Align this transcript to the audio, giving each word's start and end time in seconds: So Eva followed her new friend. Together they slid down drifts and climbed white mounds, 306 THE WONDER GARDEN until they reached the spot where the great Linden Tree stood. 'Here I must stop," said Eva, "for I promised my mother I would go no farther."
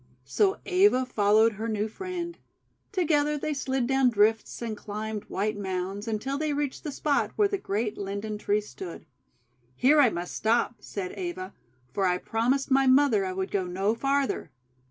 So 0.25 0.57
Eva 0.65 1.05
followed 1.05 1.53
her 1.53 1.69
new 1.69 1.87
friend. 1.87 2.35
Together 2.91 3.37
they 3.37 3.53
slid 3.53 3.85
down 3.85 4.09
drifts 4.09 4.59
and 4.59 4.75
climbed 4.75 5.25
white 5.25 5.55
mounds, 5.55 6.05
306 6.05 6.05
THE 6.05 6.09
WONDER 6.09 6.15
GARDEN 6.15 6.15
until 6.15 6.37
they 6.57 6.59
reached 6.59 6.83
the 6.83 6.91
spot 6.91 7.31
where 7.35 7.47
the 7.47 7.57
great 7.59 7.97
Linden 7.99 8.39
Tree 8.39 8.61
stood. 8.61 9.05
'Here 9.75 10.01
I 10.01 10.09
must 10.09 10.33
stop," 10.35 10.77
said 10.79 11.11
Eva, 11.11 11.53
"for 11.93 12.07
I 12.07 12.17
promised 12.17 12.71
my 12.71 12.87
mother 12.87 13.23
I 13.25 13.33
would 13.33 13.51
go 13.51 13.67
no 13.67 13.93
farther." 13.93 14.49